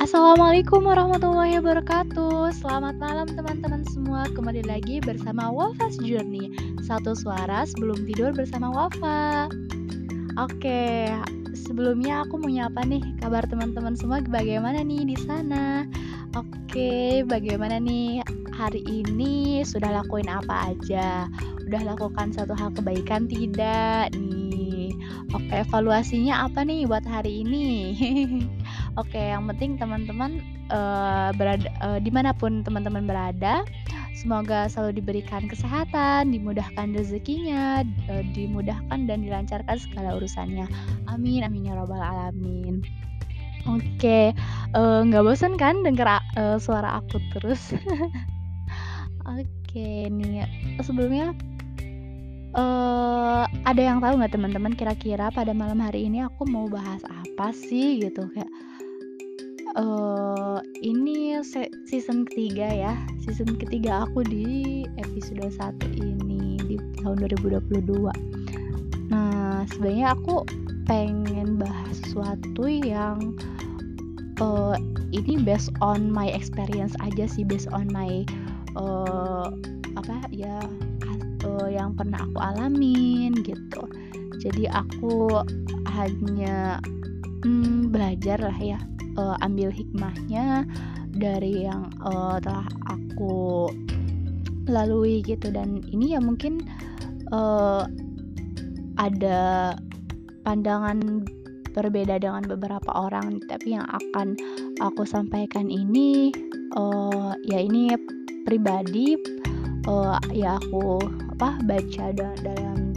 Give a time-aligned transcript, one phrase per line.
[0.00, 2.56] Assalamualaikum warahmatullahi wabarakatuh.
[2.56, 4.24] Selamat malam teman-teman semua.
[4.32, 6.48] Kembali lagi bersama Wafa's Journey.
[6.80, 9.52] Satu suara sebelum tidur bersama Wafa.
[10.40, 11.04] Oke,
[11.52, 15.84] sebelumnya aku mau nyapa nih Kabar teman-teman semua bagaimana nih di sana?
[16.32, 18.24] Oke, bagaimana nih
[18.56, 19.60] hari ini?
[19.68, 21.28] Sudah lakuin apa aja?
[21.68, 23.28] Udah lakukan satu hal kebaikan?
[23.28, 24.49] Tidak nih
[25.30, 27.94] Oke, evaluasinya apa nih buat hari ini
[29.00, 30.42] Oke, yang penting teman-teman
[30.74, 33.62] uh, berada uh, di mana pun teman-teman berada,
[34.18, 40.66] semoga selalu diberikan kesehatan, dimudahkan rezekinya, uh, dimudahkan dan dilancarkan segala urusannya.
[41.06, 42.82] Amin, amin ya robbal alamin.
[43.70, 44.34] Oke,
[44.74, 47.70] nggak uh, bosan kan denger uh, suara aku terus?
[49.38, 50.42] Oke, nih
[50.82, 51.30] sebelumnya
[52.54, 57.54] uh, ada yang tahu nggak teman-teman kira-kira pada malam hari ini aku mau bahas apa
[57.54, 58.50] sih gitu kayak
[59.78, 61.38] uh, ini
[61.86, 62.92] season ketiga ya
[63.22, 68.10] season ketiga aku di episode 1 ini di tahun 2022
[69.10, 70.46] nah sebenarnya aku
[70.86, 73.38] pengen bahas sesuatu yang
[74.42, 74.74] uh,
[75.10, 78.22] ini based on my experience aja sih based on my
[78.78, 79.50] uh,
[79.98, 80.58] apa ya
[81.58, 83.82] uh, yang pernah aku alamin gitu.
[84.40, 85.28] Jadi aku
[85.90, 86.78] hanya
[87.42, 88.78] hmm, belajar lah ya
[89.18, 90.64] uh, ambil hikmahnya
[91.10, 93.68] dari yang uh, telah aku
[94.70, 95.50] lalui gitu.
[95.50, 96.62] Dan ini ya mungkin
[97.34, 97.84] uh,
[98.96, 99.74] ada
[100.46, 101.26] pandangan
[101.70, 104.34] berbeda dengan beberapa orang tapi yang akan
[104.82, 106.34] aku sampaikan ini
[106.74, 107.94] uh, ya ini
[108.42, 109.14] pribadi
[109.86, 110.98] uh, ya aku
[111.40, 112.92] apa baca dalam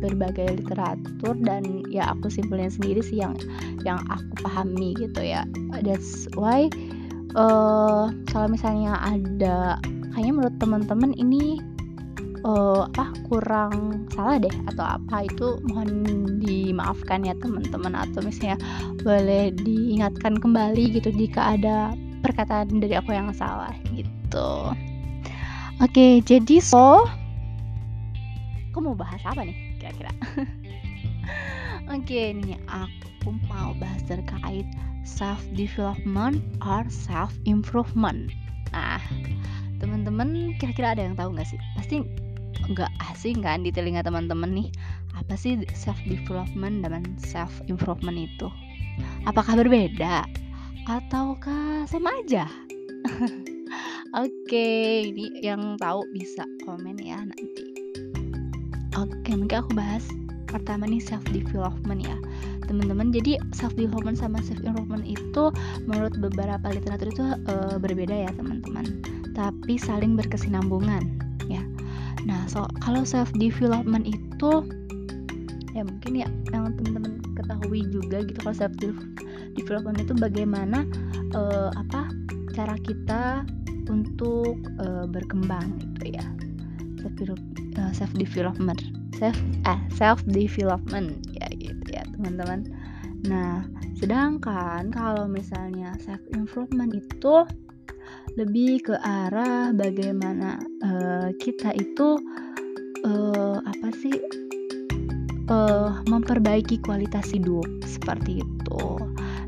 [0.00, 3.36] berbagai literatur dan ya aku simpulnya sendiri sih yang
[3.84, 5.44] yang aku pahami gitu ya.
[5.84, 6.72] That's why
[7.36, 9.76] uh, kalau misalnya ada
[10.16, 11.60] kayaknya menurut teman-teman ini
[12.48, 18.56] uh, apa kurang salah deh atau apa itu mohon dimaafkan ya teman-teman atau misalnya
[19.04, 21.92] boleh diingatkan kembali gitu jika ada
[22.24, 24.72] perkataan dari aku yang salah gitu.
[25.76, 27.04] Oke okay, jadi so
[28.76, 30.12] aku mau bahas apa nih kira-kira?
[31.96, 34.68] Oke nih aku mau bahas terkait
[35.00, 38.28] self development or self improvement
[38.76, 39.00] nah
[39.80, 41.56] teman-teman kira-kira ada yang tahu nggak sih?
[41.72, 42.04] Pasti
[42.68, 44.68] nggak asing kan di telinga teman-teman nih
[45.16, 48.52] apa sih self development dan self improvement itu?
[49.24, 50.28] Apakah berbeda
[50.84, 52.44] ataukah sama aja?
[54.20, 57.65] Oke, ini yang tahu bisa komen ya nanti.
[58.96, 60.08] Oke, mungkin aku bahas
[60.48, 62.16] pertama nih self development ya.
[62.64, 65.52] Teman-teman jadi self development sama self improvement itu
[65.84, 69.04] menurut beberapa literatur itu uh, berbeda ya teman-teman.
[69.36, 71.04] Tapi saling berkesinambungan
[71.52, 71.60] ya.
[72.24, 74.64] Nah so kalau self development itu
[75.76, 78.72] ya mungkin ya yang teman-teman ketahui juga gitu kalau self
[79.60, 80.88] development itu bagaimana
[81.36, 82.08] uh, apa
[82.56, 83.44] cara kita
[83.92, 86.24] untuk uh, berkembang gitu ya.
[87.04, 87.12] Self
[88.16, 88.80] development.
[89.16, 91.24] Self eh self development.
[91.32, 92.68] Ya gitu ya teman-teman.
[93.28, 93.64] Nah
[93.96, 97.44] sedangkan kalau misalnya self improvement itu
[98.36, 102.20] lebih ke arah bagaimana uh, kita itu
[103.08, 104.16] uh, apa sih
[105.48, 108.82] uh, memperbaiki kualitas hidup seperti itu.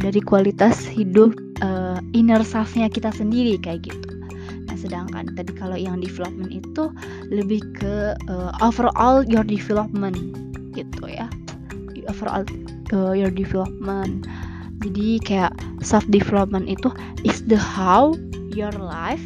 [0.00, 4.09] Dari kualitas hidup uh, inner self-nya kita sendiri kayak gitu
[4.80, 6.88] sedangkan tadi kalau yang development itu
[7.28, 10.16] lebih ke uh, overall your development
[10.72, 11.28] gitu ya.
[12.08, 12.48] Overall
[12.96, 14.24] uh, your development.
[14.80, 15.52] Jadi kayak
[15.84, 16.88] self development itu
[17.28, 18.16] is the how
[18.56, 19.22] your life.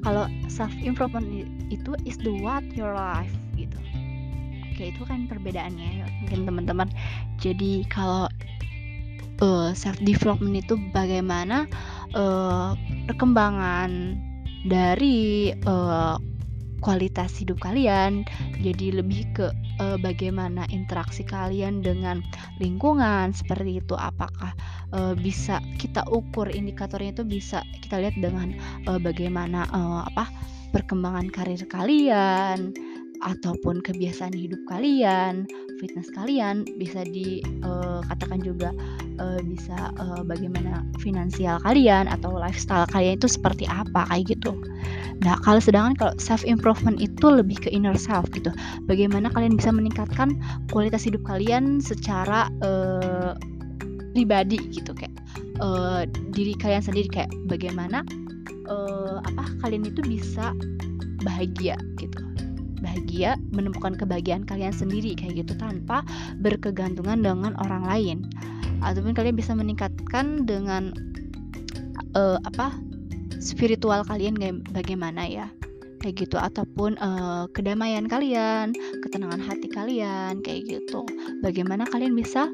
[0.00, 1.28] Kalau self improvement
[1.68, 3.30] itu is the what your life
[3.60, 3.76] gitu.
[4.72, 6.88] Oke itu kan perbedaannya ya mungkin teman-teman.
[7.36, 8.30] Jadi kalau
[9.44, 11.68] uh, self development itu bagaimana
[12.16, 12.72] uh,
[13.08, 14.16] perkembangan
[14.66, 16.18] dari uh,
[16.84, 18.22] kualitas hidup kalian.
[18.60, 19.46] Jadi lebih ke
[19.80, 22.20] uh, bagaimana interaksi kalian dengan
[22.60, 23.94] lingkungan seperti itu.
[23.96, 24.52] Apakah
[24.92, 28.54] uh, bisa kita ukur indikatornya itu bisa kita lihat dengan
[28.86, 30.28] uh, bagaimana uh, apa
[30.74, 32.74] perkembangan karir kalian
[33.22, 35.48] ataupun kebiasaan hidup kalian,
[35.78, 38.70] fitness kalian bisa dikatakan uh, juga
[39.20, 44.52] uh, bisa uh, bagaimana finansial kalian atau lifestyle kalian itu seperti apa kayak gitu.
[45.24, 48.52] Nah, kalau sedangkan kalau self improvement itu lebih ke inner self gitu.
[48.84, 50.36] Bagaimana kalian bisa meningkatkan
[50.68, 53.32] kualitas hidup kalian secara uh,
[54.16, 55.12] pribadi gitu kayak
[55.60, 58.00] uh, diri kalian sendiri kayak bagaimana
[58.68, 60.56] uh, apa kalian itu bisa
[61.24, 62.25] bahagia gitu
[62.86, 66.06] bahagia menemukan kebahagiaan kalian sendiri kayak gitu tanpa
[66.38, 68.18] berkegantungan dengan orang lain.
[68.86, 70.94] Ataupun kalian bisa meningkatkan dengan
[72.14, 72.70] uh, apa
[73.42, 74.38] spiritual kalian
[74.70, 75.46] bagaimana ya?
[75.98, 78.70] Kayak gitu ataupun uh, kedamaian kalian
[79.02, 81.02] ketenangan hati kalian kayak gitu.
[81.42, 82.46] Bagaimana kalian bisa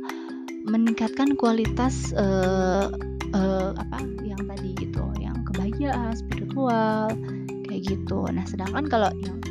[0.64, 2.88] meningkatkan kualitas uh,
[3.34, 7.10] uh, apa yang tadi gitu yang kebahagiaan spiritual
[7.66, 8.30] kayak gitu.
[8.30, 9.42] Nah sedangkan kalau yang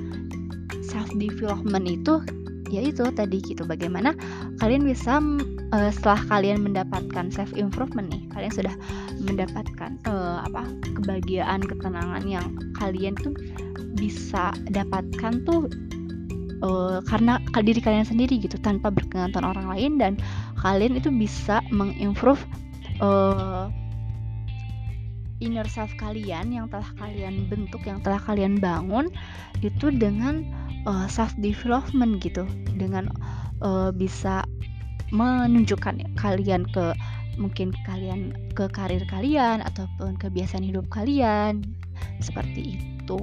[0.91, 2.19] self development itu
[2.67, 3.63] ya itu tadi gitu.
[3.63, 4.11] Bagaimana
[4.59, 5.23] kalian bisa
[5.71, 8.75] uh, setelah kalian mendapatkan self improvement nih kalian sudah
[9.23, 10.67] mendapatkan uh, apa
[10.99, 12.45] kebahagiaan ketenangan yang
[12.77, 13.33] kalian tuh
[13.99, 15.67] bisa dapatkan tuh
[16.63, 20.13] uh, karena diri kalian sendiri gitu tanpa bergantung orang lain dan
[20.59, 22.41] kalian itu bisa mengimprove
[23.03, 23.67] uh,
[25.41, 29.09] inner self kalian yang telah kalian bentuk yang telah kalian bangun
[29.65, 30.45] itu dengan
[30.85, 32.45] uh, self development gitu.
[32.77, 33.09] Dengan
[33.59, 34.45] uh, bisa
[35.11, 36.95] menunjukkan kalian ke
[37.35, 41.65] mungkin kalian ke karir kalian ataupun kebiasaan hidup kalian.
[42.21, 43.21] Seperti itu.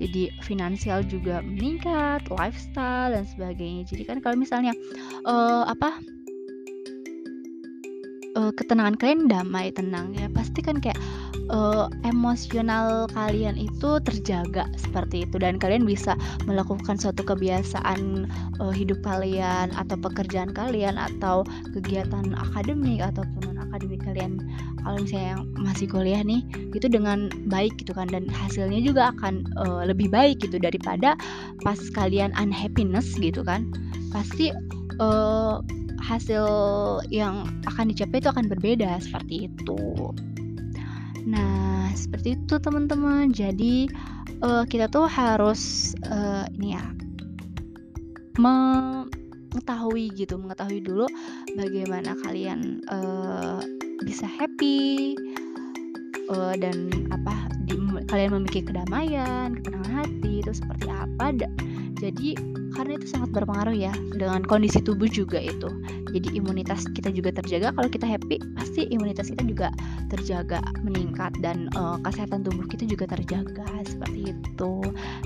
[0.00, 3.84] Jadi finansial juga meningkat lifestyle dan sebagainya.
[3.84, 4.72] Jadi kan kalau misalnya
[5.28, 6.00] uh, apa
[8.40, 10.32] uh, ketenangan kalian damai tenang ya.
[10.32, 10.96] Pasti kan kayak
[11.52, 15.36] uh, emosional kalian itu terjaga seperti itu.
[15.36, 16.16] Dan kalian bisa
[16.48, 18.24] melakukan suatu kebiasaan
[18.56, 21.44] uh, hidup kalian atau pekerjaan kalian atau
[21.76, 24.40] kegiatan akademik ataupun non akademik kalian.
[24.80, 26.40] Kalau misalnya yang masih kuliah nih
[26.72, 28.08] itu dengan baik gitu kan.
[28.08, 31.14] Dan hasilnya juga akan uh, lebih baik gitu daripada
[31.60, 33.68] pas kalian unhappiness gitu kan.
[34.10, 34.50] Pasti
[34.98, 35.62] uh,
[36.00, 36.44] hasil
[37.12, 40.10] yang akan dicapai itu akan berbeda seperti itu.
[41.28, 43.30] Nah, seperti itu teman-teman.
[43.30, 43.86] Jadi
[44.40, 46.84] uh, kita tuh harus uh, ini ya
[48.40, 51.04] mengetahui gitu, mengetahui dulu
[51.54, 53.60] bagaimana kalian uh,
[54.00, 55.12] bisa happy
[56.32, 57.76] uh, dan apa di,
[58.10, 61.30] kalian memiliki kedamaian, ketenangan hati itu seperti apa.
[62.02, 62.34] Jadi
[62.74, 65.68] karena itu sangat berpengaruh ya dengan kondisi tubuh juga itu.
[66.10, 69.68] Jadi imunitas kita juga terjaga kalau kita happy pasti imunitas kita juga
[70.10, 74.72] terjaga meningkat dan uh, kesehatan tubuh kita juga terjaga seperti itu.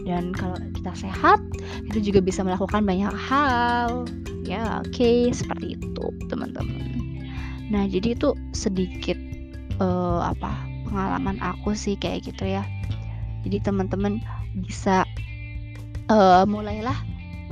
[0.04, 1.40] Dan kalau kita sehat
[1.88, 4.04] itu juga bisa melakukan banyak hal.
[4.44, 6.90] Ya oke okay, seperti itu teman-teman.
[7.70, 9.16] Nah jadi itu sedikit
[9.80, 12.62] uh, apa pengalaman aku sih kayak gitu ya.
[13.44, 14.24] Jadi teman-teman
[14.56, 15.04] bisa
[16.08, 16.96] uh, mulailah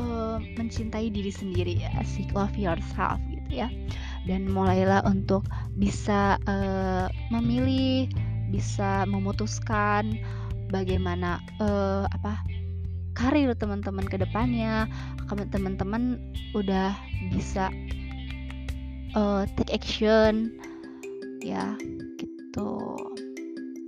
[0.00, 3.68] uh, mencintai diri sendiri ya seek love yourself gitu ya.
[4.24, 5.44] Dan mulailah untuk
[5.76, 8.08] bisa uh, memilih
[8.52, 10.16] bisa memutuskan
[10.70, 12.40] bagaimana uh, apa
[13.12, 14.88] karir teman-teman ke depannya.
[15.32, 16.20] Teman-teman
[16.52, 16.92] udah
[17.32, 17.72] bisa
[19.16, 20.52] uh, take action
[21.40, 21.76] ya
[22.52, 23.00] gitu.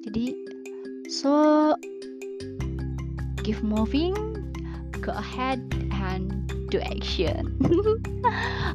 [0.09, 0.33] Jadi
[1.13, 1.77] so
[3.45, 4.17] keep moving
[5.05, 5.61] go ahead
[5.93, 6.33] and
[6.73, 7.53] do action.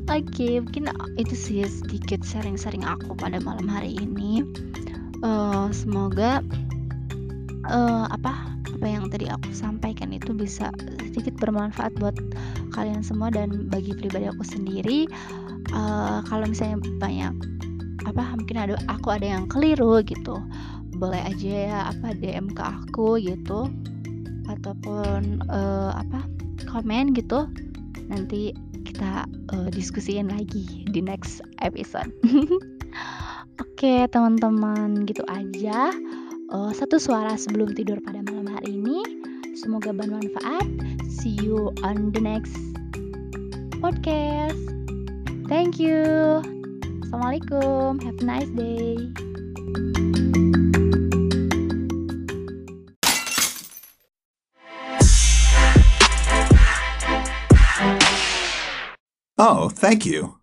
[0.06, 4.46] Oke okay, mungkin itu sih sedikit sharing-sharing aku pada malam hari ini.
[5.26, 6.46] Uh, semoga
[7.66, 8.46] uh, apa
[8.78, 10.70] apa yang tadi aku sampaikan itu bisa
[11.02, 12.14] sedikit bermanfaat buat
[12.78, 15.10] kalian semua dan bagi pribadi aku sendiri.
[15.74, 17.34] Uh, kalau misalnya banyak
[18.06, 20.40] apa mungkin ada aku ada yang keliru gitu.
[20.96, 23.68] Boleh aja ya apa DM ke aku gitu.
[24.48, 26.24] Ataupun uh, apa
[26.68, 27.48] komen gitu.
[28.08, 28.56] Nanti
[28.88, 32.12] kita uh, diskusiin lagi di next episode.
[33.60, 35.92] Oke okay, teman-teman gitu aja.
[36.50, 39.00] Uh, satu suara sebelum tidur pada malam hari ini.
[39.56, 40.68] Semoga bermanfaat.
[41.08, 42.56] See you on the next
[43.84, 44.60] podcast.
[45.50, 46.59] Thank you
[47.10, 49.10] assalamualaikum have a nice day
[59.42, 60.39] Oh, thank you.